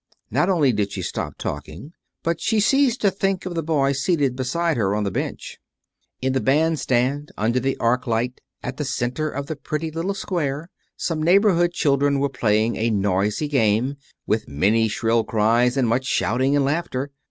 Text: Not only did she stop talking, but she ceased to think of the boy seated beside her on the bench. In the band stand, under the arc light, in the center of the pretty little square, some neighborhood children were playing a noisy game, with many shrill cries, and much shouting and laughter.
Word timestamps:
Not 0.31 0.49
only 0.49 0.73
did 0.73 0.91
she 0.91 1.03
stop 1.03 1.37
talking, 1.37 1.93
but 2.23 2.41
she 2.41 2.59
ceased 2.59 3.01
to 3.01 3.11
think 3.11 3.45
of 3.45 3.53
the 3.53 3.61
boy 3.61 3.91
seated 3.91 4.35
beside 4.35 4.75
her 4.75 4.95
on 4.95 5.03
the 5.03 5.11
bench. 5.11 5.59
In 6.23 6.33
the 6.33 6.39
band 6.39 6.79
stand, 6.79 7.29
under 7.37 7.59
the 7.59 7.77
arc 7.77 8.07
light, 8.07 8.41
in 8.63 8.73
the 8.77 8.83
center 8.83 9.29
of 9.29 9.45
the 9.45 9.55
pretty 9.55 9.91
little 9.91 10.15
square, 10.15 10.71
some 10.97 11.21
neighborhood 11.21 11.71
children 11.71 12.17
were 12.17 12.29
playing 12.29 12.77
a 12.77 12.89
noisy 12.89 13.47
game, 13.47 13.97
with 14.25 14.47
many 14.47 14.87
shrill 14.87 15.23
cries, 15.23 15.77
and 15.77 15.87
much 15.87 16.05
shouting 16.07 16.55
and 16.55 16.65
laughter. 16.65 17.11